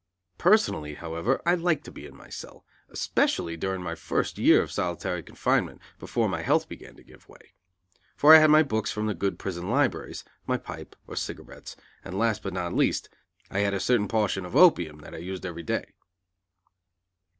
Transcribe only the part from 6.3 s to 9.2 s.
health began to give way; for I had my books from the